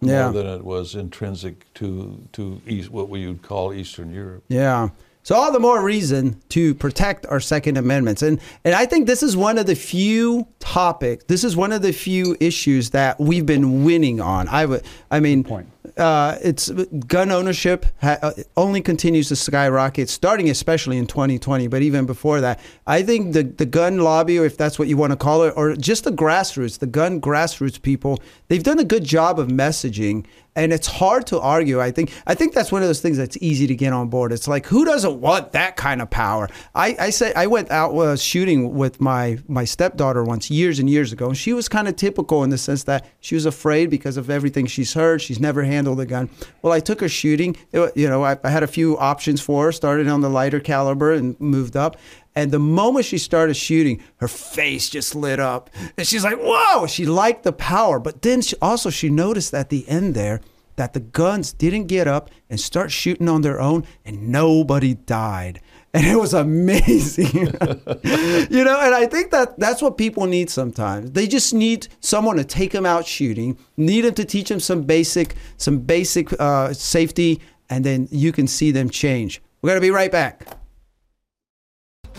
[0.00, 0.24] Yeah.
[0.24, 4.44] more than it was intrinsic to to east, what we would call Eastern Europe.
[4.48, 4.90] Yeah.
[5.22, 9.24] So all the more reason to protect our Second Amendments, and and I think this
[9.24, 11.24] is one of the few topics.
[11.24, 14.46] This is one of the few issues that we've been winning on.
[14.46, 14.82] I would.
[15.10, 15.68] I mean, point.
[15.96, 16.68] Uh, it's
[17.06, 22.42] gun ownership ha, uh, only continues to skyrocket, starting especially in 2020, but even before
[22.42, 22.60] that.
[22.86, 25.54] I think the the gun lobby, or if that's what you want to call it,
[25.56, 30.26] or just the grassroots, the gun grassroots people, they've done a good job of messaging
[30.56, 31.80] and it's hard to argue.
[31.80, 34.32] I think I think that's one of those things that's easy to get on board.
[34.32, 36.48] It's like who doesn't want that kind of power?
[36.74, 40.90] I, I say I went out uh, shooting with my my stepdaughter once years and
[40.90, 43.90] years ago, and she was kind of typical in the sense that she was afraid
[43.90, 45.22] because of everything she's heard.
[45.22, 46.30] She's never handled a gun.
[46.62, 47.56] Well, I took her shooting.
[47.72, 49.72] It, you know, I, I had a few options for her.
[49.72, 51.96] Started on the lighter caliber and moved up.
[52.36, 55.70] And the moment she started shooting, her face just lit up.
[55.96, 57.98] And she's like, whoa, she liked the power.
[57.98, 60.42] But then she, also she noticed at the end there
[60.76, 65.62] that the guns didn't get up and start shooting on their own and nobody died.
[65.94, 67.32] And it was amazing.
[67.34, 71.12] you know, and I think that that's what people need sometimes.
[71.12, 74.82] They just need someone to take them out shooting, need them to teach them some
[74.82, 79.40] basic, some basic uh, safety, and then you can see them change.
[79.62, 80.46] We're going to be right back.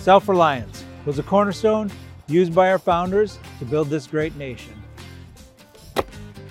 [0.07, 1.91] Self reliance was a cornerstone
[2.27, 4.81] used by our founders to build this great nation.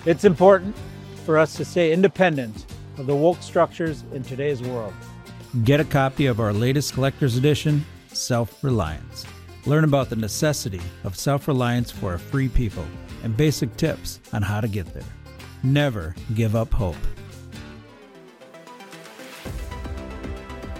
[0.05, 0.75] It's important
[1.25, 2.67] for us to stay independent
[2.99, 4.93] of the woke structures in today's world.
[5.63, 9.25] Get a copy of our latest collector's edition, Self Reliance.
[9.65, 12.85] Learn about the necessity of self reliance for a free people
[13.23, 15.01] and basic tips on how to get there.
[15.63, 16.95] Never give up hope.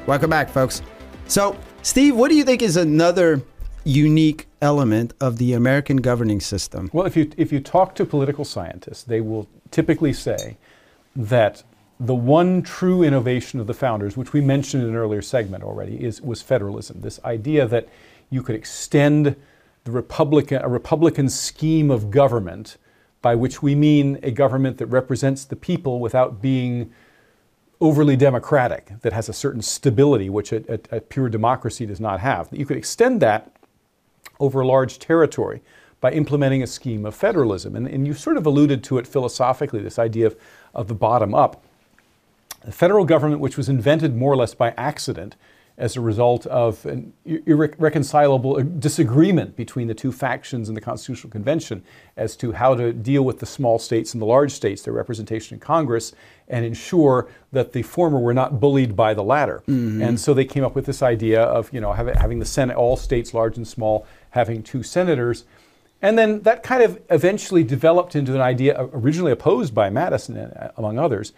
[0.06, 0.84] Welcome back, folks.
[1.28, 3.42] So, Steve, what do you think is another
[3.86, 6.90] unique element of the American governing system?
[6.92, 10.58] Well, if you if you talk to political scientists, they will typically say
[11.16, 11.64] that
[11.98, 16.04] the one true innovation of the founders, which we mentioned in an earlier segment already,
[16.04, 17.00] is was federalism.
[17.00, 17.88] This idea that
[18.30, 19.38] you could extend
[19.86, 22.76] the republican a republican scheme of government,
[23.22, 26.92] by which we mean a government that represents the people without being
[27.80, 32.20] overly democratic, that has a certain stability which a, a, a pure democracy does not
[32.20, 32.50] have.
[32.52, 33.52] You could extend that
[34.40, 35.62] over a large territory
[36.00, 37.76] by implementing a scheme of federalism.
[37.76, 40.36] And, and you sort of alluded to it philosophically, this idea of,
[40.74, 41.64] of the bottom up.
[42.64, 45.36] The federal government, which was invented more or less by accident
[45.78, 51.30] as a result of an irreconcilable uh, disagreement between the two factions in the Constitutional
[51.30, 51.84] Convention
[52.16, 55.54] as to how to deal with the small states and the large states, their representation
[55.54, 56.14] in Congress,
[56.48, 59.62] and ensure that the former were not bullied by the latter.
[59.68, 60.02] Mm-hmm.
[60.02, 62.76] And so they came up with this idea of you know having, having the Senate,
[62.76, 65.46] all states, large and small, having two senators.
[66.02, 70.38] And then that kind of eventually developed into an idea uh, originally opposed by Madison,
[70.38, 71.34] uh, among others,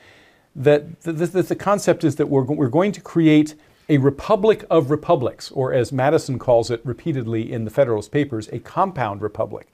[0.55, 3.55] that the, the, the concept is that we're, we're going to create
[3.89, 8.59] a republic of republics, or as Madison calls it repeatedly in the Federalist Papers, a
[8.59, 9.67] compound republic,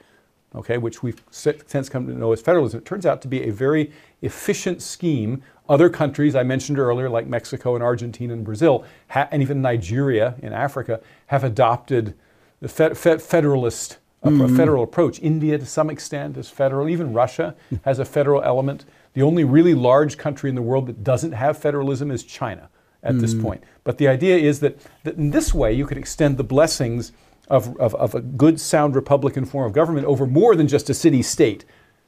[0.56, 2.80] okay, which we've since come to know as federalism.
[2.80, 5.44] It turns out to be a very efficient scheme.
[5.68, 10.36] Other countries I mentioned earlier, like Mexico and Argentina and Brazil, ha- and even Nigeria
[10.42, 12.16] in Africa, have adopted
[12.62, 14.56] the fe- fe- federalist a mm-hmm.
[14.56, 15.20] federal approach.
[15.20, 16.90] India, to some extent, is federal.
[16.90, 18.84] Even Russia has a federal element.
[19.14, 22.70] The only really large country in the world that doesn't have federalism is China
[23.06, 23.64] at this point.
[23.84, 27.12] But the idea is that, that in this way you could extend the blessings
[27.48, 30.94] of, of, of a good, sound Republican form of government over more than just a
[30.94, 31.66] city state.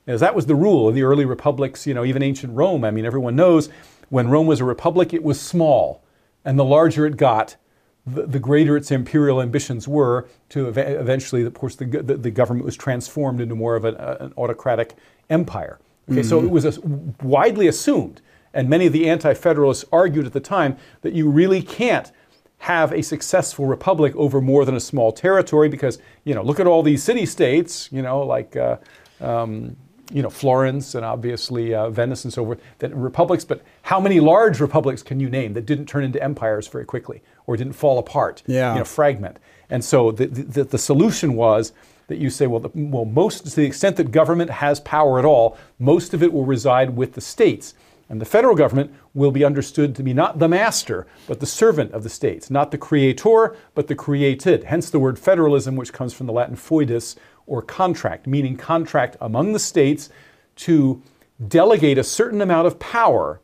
[0.07, 2.83] As that was the rule of the early republics, you know, even ancient Rome.
[2.83, 3.69] I mean, everyone knows
[4.09, 6.01] when Rome was a republic, it was small.
[6.45, 7.57] And the larger it got,
[8.05, 12.31] the, the greater its imperial ambitions were to ev- eventually, of course, the, the, the
[12.31, 14.95] government was transformed into more of an, uh, an autocratic
[15.29, 15.77] empire.
[16.09, 16.79] Okay, so it was as-
[17.21, 18.21] widely assumed,
[18.53, 22.11] and many of the anti federalists argued at the time that you really can't
[22.59, 26.65] have a successful republic over more than a small territory because, you know, look at
[26.67, 28.55] all these city states, you know, like.
[28.55, 28.77] Uh,
[29.19, 29.75] um,
[30.11, 34.19] you know, Florence and obviously uh, Venice and so forth, that republics, but how many
[34.19, 37.99] large republics can you name that didn't turn into empires very quickly or didn't fall
[37.99, 38.73] apart, Yeah.
[38.73, 39.37] you know, fragment?
[39.69, 41.73] And so the, the, the solution was
[42.07, 45.25] that you say, well, the, well, most to the extent that government has power at
[45.25, 47.73] all, most of it will reside with the states.
[48.09, 51.91] And the federal government will be understood to be not the master, but the servant
[51.91, 54.63] of the states, not the creator, but the created.
[54.63, 59.53] Hence the word federalism, which comes from the Latin foedus, or contract, meaning contract among
[59.53, 60.09] the states
[60.55, 61.01] to
[61.47, 63.41] delegate a certain amount of power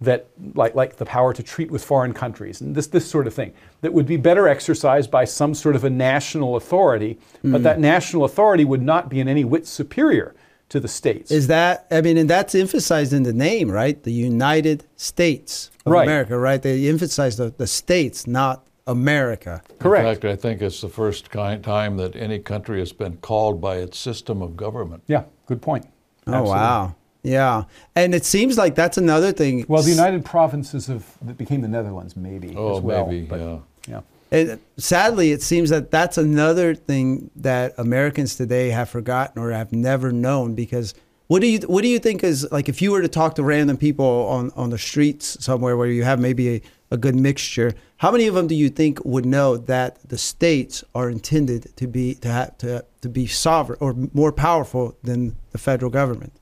[0.00, 3.34] that like, like the power to treat with foreign countries and this, this sort of
[3.34, 3.52] thing
[3.82, 7.52] that would be better exercised by some sort of a national authority mm.
[7.52, 10.34] but that national authority would not be in any whit superior
[10.72, 14.12] to the states is that i mean and that's emphasized in the name right the
[14.12, 16.04] united states of right.
[16.04, 20.80] america right they emphasize the, the states not america correct in fact i think it's
[20.80, 25.24] the first time that any country has been called by its system of government yeah
[25.46, 25.86] good point
[26.26, 26.50] oh Absolutely.
[26.50, 26.94] wow
[27.24, 29.64] yeah, and it seems like that's another thing.
[29.68, 32.52] Well, the United Provinces of that became the Netherlands, maybe.
[32.56, 33.26] Oh, as well, maybe.
[33.26, 33.58] But, yeah.
[33.86, 34.00] Yeah.
[34.32, 39.72] And sadly, it seems that that's another thing that Americans today have forgotten or have
[39.72, 40.54] never known.
[40.54, 40.94] Because
[41.26, 43.42] what do you what do you think is like if you were to talk to
[43.42, 47.74] random people on on the streets somewhere where you have maybe a, a good mixture,
[47.98, 51.86] how many of them do you think would know that the states are intended to
[51.86, 56.32] be to have to to be sovereign or more powerful than the federal government?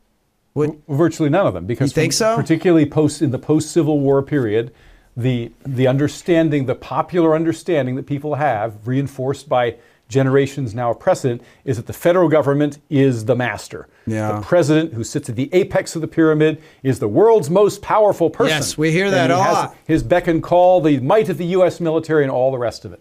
[0.52, 0.76] What?
[0.88, 2.36] Virtually none of them, because you think so?
[2.36, 4.72] particularly post in the post Civil War period,
[5.16, 9.76] the the understanding, the popular understanding that people have, reinforced by
[10.08, 13.88] generations now of precedent, is that the federal government is the master.
[14.06, 14.32] Yeah.
[14.32, 18.28] The president, who sits at the apex of the pyramid, is the world's most powerful
[18.28, 18.56] person.
[18.56, 19.76] Yes, we hear that a lot.
[19.86, 21.80] His beck and call, the might of the U.S.
[21.80, 23.00] military, and all the rest of it.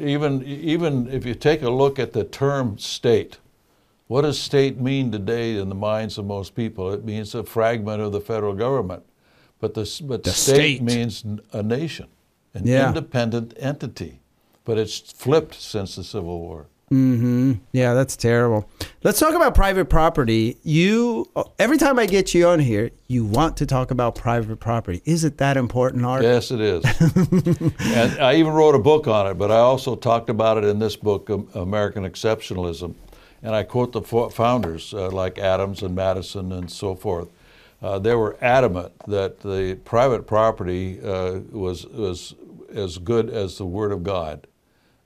[0.00, 3.38] even even if you take a look at the term state
[4.08, 6.92] what does state mean today in the minds of most people?
[6.92, 9.02] It means a fragment of the federal government.
[9.60, 12.06] But the, but the state, state, means a nation,
[12.54, 12.88] an yeah.
[12.88, 14.20] independent entity.
[14.64, 16.66] But it's flipped since the Civil War.
[16.90, 17.54] Mm-hmm.
[17.72, 18.68] Yeah, that's terrible.
[19.02, 20.56] Let's talk about private property.
[20.62, 21.28] You
[21.58, 25.02] every time I get you on here, you want to talk about private property.
[25.04, 26.22] Is it that important, Art?
[26.22, 26.84] Yes, it is.
[27.80, 30.78] and I even wrote a book on it, but I also talked about it in
[30.78, 32.94] this book, American Exceptionalism.
[33.42, 37.28] And I quote the founders uh, like Adams and Madison and so forth.
[37.80, 42.34] Uh, they were adamant that the private property uh, was, was
[42.72, 44.46] as good as the Word of God,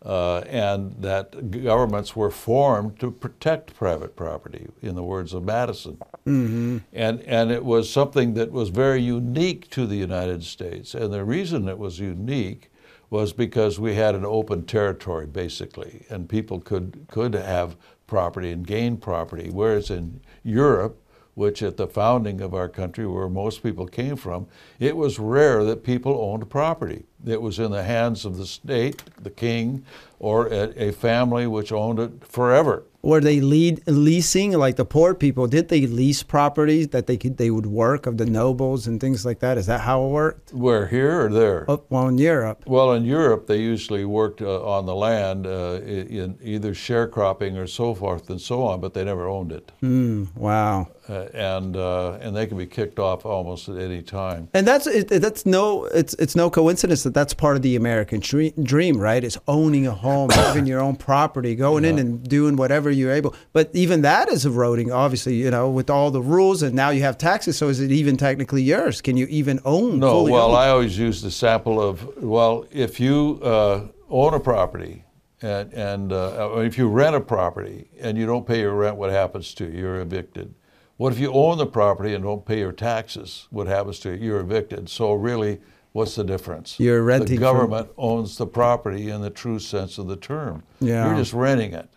[0.05, 5.99] uh, and that governments were formed to protect private property, in the words of Madison.
[6.27, 6.79] Mm-hmm.
[6.93, 10.95] And, and it was something that was very unique to the United States.
[10.95, 12.71] And the reason it was unique
[13.11, 18.67] was because we had an open territory, basically, and people could, could have property and
[18.67, 19.51] gain property.
[19.51, 21.02] Whereas in Europe,
[21.35, 24.47] which at the founding of our country, where most people came from,
[24.79, 27.05] it was rare that people owned property.
[27.25, 29.85] It was in the hands of the state, the king,
[30.19, 32.85] or a, a family which owned it forever.
[33.03, 37.37] Were they lead leasing like the poor people did they lease properties that they could
[37.37, 39.59] they would work of the nobles and things like that?
[39.59, 40.53] Is that how it worked?
[40.53, 41.65] Where here or there?
[41.67, 42.63] Oh, well in europe.
[42.65, 47.67] Well in europe they usually worked uh, on the land uh, in either sharecropping or
[47.67, 49.73] so forth and so on but they never owned it.
[49.83, 54.49] Mm, wow uh, and uh, and they can be kicked off almost at any time
[54.55, 58.21] and that's it, that's no it's it's no coincidence that that's part of the american
[58.21, 61.91] dream right It's owning a home having your own property going yeah.
[61.91, 63.35] in and doing whatever you're able.
[63.53, 67.03] But even that is eroding, obviously, you know, with all the rules and now you
[67.03, 67.57] have taxes.
[67.57, 69.01] So is it even technically yours?
[69.01, 69.99] Can you even own?
[69.99, 70.57] No, well, own?
[70.57, 75.05] I always use the sample of, well, if you uh, own a property,
[75.41, 79.11] and, and uh, if you rent a property and you don't pay your rent, what
[79.11, 79.81] happens to you?
[79.81, 80.55] You're evicted.
[81.03, 83.49] What if you own the property and don't pay your taxes?
[83.51, 84.25] What happens to you?
[84.25, 84.89] You're evicted.
[84.89, 86.79] So really, what's the difference?
[86.79, 87.35] You're renting.
[87.35, 87.95] The government from...
[87.99, 90.63] owns the property in the true sense of the term.
[90.79, 91.09] Yeah.
[91.09, 91.89] You're just renting it.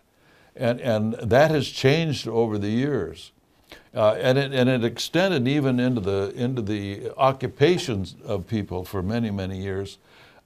[0.56, 3.30] And, and that has changed over the years.
[3.94, 9.02] Uh, and, it, and it extended even into the, into the occupations of people for
[9.04, 9.98] many, many years.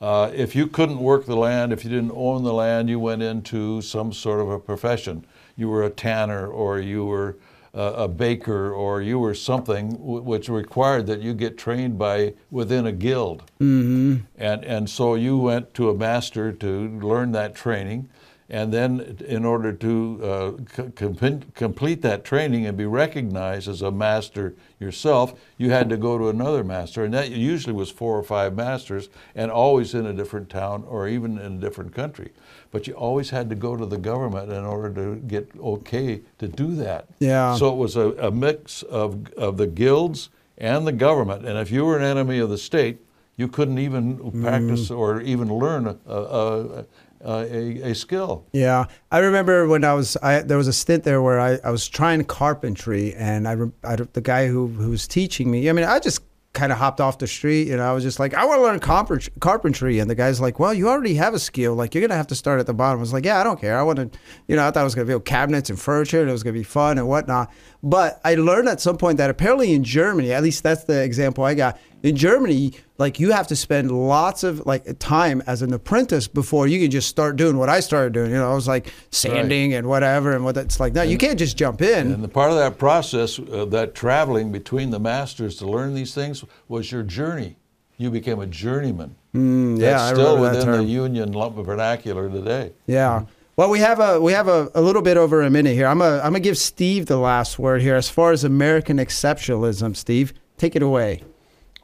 [0.03, 3.23] Uh, if you couldn't work the land, if you didn't own the land, you went
[3.23, 5.25] into some sort of a profession.
[5.57, 7.37] You were a tanner or you were
[7.73, 12.87] a baker or you were something w- which required that you get trained by within
[12.87, 13.45] a guild.
[13.61, 14.25] Mm-hmm.
[14.37, 18.09] And, and so you went to a master to learn that training.
[18.53, 20.53] And then, in order to uh,
[20.97, 26.19] com- complete that training and be recognized as a master yourself, you had to go
[26.19, 27.05] to another master.
[27.05, 31.07] And that usually was four or five masters, and always in a different town or
[31.07, 32.33] even in a different country.
[32.73, 36.47] But you always had to go to the government in order to get okay to
[36.47, 37.07] do that.
[37.19, 37.57] Yeah.
[37.57, 41.47] So it was a, a mix of, of the guilds and the government.
[41.47, 42.99] And if you were an enemy of the state,
[43.37, 44.99] you couldn't even practice mm.
[44.99, 46.85] or even learn a, a, uh,
[47.25, 48.45] a, a skill.
[48.53, 51.71] Yeah, I remember when I was I, there was a stint there where I, I
[51.71, 55.69] was trying carpentry, and I, I the guy who who was teaching me.
[55.69, 56.23] I mean, I just
[56.53, 59.21] kind of hopped off the street and I was just like, I want to learn
[59.41, 60.01] carpentry.
[60.01, 61.75] And the guy's like, Well, you already have a skill.
[61.75, 62.99] Like, you're going to have to start at the bottom.
[62.99, 63.79] I was like, Yeah, I don't care.
[63.79, 65.79] I want to, you know, I thought I was going to build oh, cabinets and
[65.79, 67.53] furniture and it was going to be fun and whatnot.
[67.83, 71.45] But I learned at some point that apparently in Germany, at least that's the example
[71.45, 75.73] I got, in Germany, like you have to spend lots of like time as an
[75.73, 78.31] apprentice before you can just start doing what I started doing.
[78.31, 79.79] You know, I was like sanding right.
[79.79, 80.93] and whatever and what it's like.
[80.93, 82.13] No, you can't just jump in.
[82.13, 86.15] And the part of that process, uh, that traveling between the masters to learn these
[86.15, 87.57] things, was your journey.
[87.97, 89.17] You became a journeyman.
[89.35, 92.73] Mm, yeah, That's still within the union vernacular today.
[92.87, 93.25] Yeah.
[93.57, 95.87] Well, we have a we have a, a little bit over a minute here.
[95.87, 99.97] I'm a, I'm gonna give Steve the last word here as far as American exceptionalism.
[99.97, 101.23] Steve, take it away.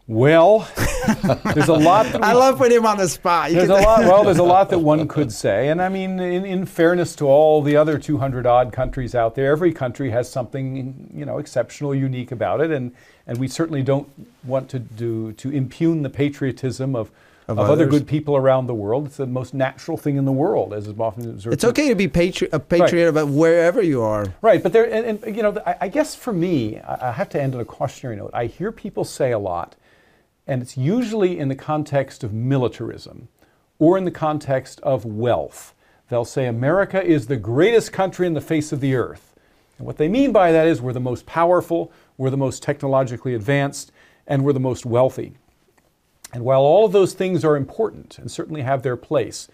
[0.09, 0.69] Well,
[1.53, 2.07] there's a lot.
[2.23, 3.51] I love putting him on the spot.
[3.51, 3.97] You there's a lot.
[4.07, 7.25] Well, there's a lot that one could say, and I mean, in, in fairness to
[7.25, 11.93] all the other 200 odd countries out there, every country has something you know exceptional,
[11.93, 12.93] unique about it, and
[13.27, 14.09] and we certainly don't
[14.45, 17.11] want to do to impugn the patriotism of.
[17.49, 20.33] Of, of other good people around the world, it's the most natural thing in the
[20.33, 21.55] world, as is often observed.
[21.55, 23.11] It's okay to be patri- a patriot right.
[23.11, 24.35] about wherever you are.
[24.43, 27.29] Right, but there, and, and you know, I, I, guess for me, I, I have
[27.29, 28.33] to end on a cautionary note.
[28.35, 29.77] I hear people say a lot,
[30.47, 33.29] and it's usually in the context of militarism
[33.79, 35.75] or in the context of wealth.
[36.09, 39.35] They'll say America is the greatest country in the face of the earth.
[39.79, 43.35] And what they mean by that is we're the most powerful, we're the most technologically
[43.35, 43.93] advanced,
[44.27, 45.35] and we're the most wealthy.
[46.33, 49.49] And while all of those things are important and certainly have their place,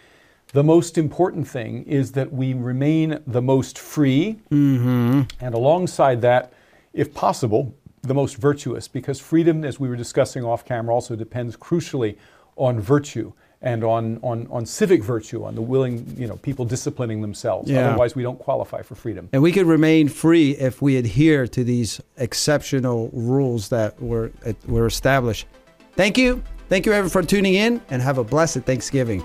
[0.52, 5.22] the most important thing is that we remain the most free, mm-hmm.
[5.40, 6.52] and alongside that,
[6.92, 11.56] if possible, the most virtuous because freedom, as we were discussing off camera, also depends
[11.56, 12.16] crucially
[12.56, 13.32] on virtue
[13.62, 17.70] and on, on, on civic virtue, on the willing, you know, people disciplining themselves.
[17.70, 17.90] Yeah.
[17.90, 19.28] Otherwise, we don't qualify for freedom.
[19.32, 24.32] And we could remain free if we adhere to these exceptional rules that were,
[24.66, 25.46] were established.
[25.94, 26.42] Thank you.
[26.68, 29.22] Thank you, everyone, for tuning in, and have a blessed Thanksgiving.